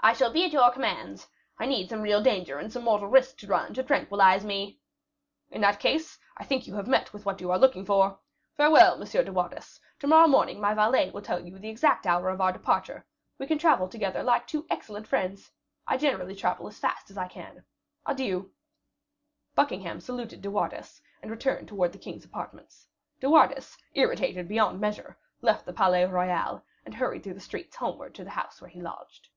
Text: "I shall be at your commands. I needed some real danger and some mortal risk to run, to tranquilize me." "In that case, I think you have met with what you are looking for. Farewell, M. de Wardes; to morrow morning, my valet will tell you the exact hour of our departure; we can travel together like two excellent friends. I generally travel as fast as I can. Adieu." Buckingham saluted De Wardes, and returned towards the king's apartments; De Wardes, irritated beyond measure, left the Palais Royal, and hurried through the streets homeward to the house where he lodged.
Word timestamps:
"I 0.00 0.12
shall 0.12 0.30
be 0.32 0.44
at 0.44 0.52
your 0.52 0.70
commands. 0.70 1.26
I 1.58 1.66
needed 1.66 1.88
some 1.90 2.00
real 2.00 2.22
danger 2.22 2.60
and 2.60 2.72
some 2.72 2.84
mortal 2.84 3.08
risk 3.08 3.38
to 3.38 3.48
run, 3.48 3.74
to 3.74 3.82
tranquilize 3.82 4.44
me." 4.44 4.78
"In 5.50 5.62
that 5.62 5.80
case, 5.80 6.20
I 6.36 6.44
think 6.44 6.64
you 6.68 6.76
have 6.76 6.86
met 6.86 7.12
with 7.12 7.26
what 7.26 7.40
you 7.40 7.50
are 7.50 7.58
looking 7.58 7.84
for. 7.84 8.20
Farewell, 8.56 9.02
M. 9.02 9.04
de 9.24 9.32
Wardes; 9.32 9.80
to 9.98 10.06
morrow 10.06 10.28
morning, 10.28 10.60
my 10.60 10.74
valet 10.74 11.10
will 11.10 11.22
tell 11.22 11.44
you 11.44 11.58
the 11.58 11.68
exact 11.68 12.06
hour 12.06 12.28
of 12.28 12.40
our 12.40 12.52
departure; 12.52 13.04
we 13.40 13.48
can 13.48 13.58
travel 13.58 13.88
together 13.88 14.22
like 14.22 14.46
two 14.46 14.64
excellent 14.70 15.08
friends. 15.08 15.50
I 15.88 15.96
generally 15.96 16.36
travel 16.36 16.68
as 16.68 16.78
fast 16.78 17.10
as 17.10 17.18
I 17.18 17.26
can. 17.26 17.64
Adieu." 18.06 18.52
Buckingham 19.56 19.98
saluted 20.00 20.40
De 20.40 20.48
Wardes, 20.52 21.02
and 21.20 21.32
returned 21.32 21.66
towards 21.66 21.94
the 21.94 21.98
king's 21.98 22.24
apartments; 22.24 22.86
De 23.18 23.26
Wardes, 23.28 23.76
irritated 23.94 24.46
beyond 24.46 24.80
measure, 24.80 25.18
left 25.40 25.66
the 25.66 25.72
Palais 25.72 26.04
Royal, 26.06 26.64
and 26.84 26.94
hurried 26.94 27.24
through 27.24 27.34
the 27.34 27.40
streets 27.40 27.74
homeward 27.74 28.14
to 28.14 28.22
the 28.22 28.30
house 28.30 28.60
where 28.60 28.70
he 28.70 28.80
lodged. 28.80 29.30